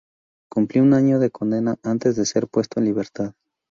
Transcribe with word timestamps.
Cumplió 0.49 0.81
un 0.81 0.95
año 0.95 1.19
de 1.19 1.29
condena 1.29 1.77
antes 1.83 2.15
de 2.15 2.25
ser 2.25 2.47
puesto 2.47 2.79
en 2.79 2.85
libertad. 2.85 3.33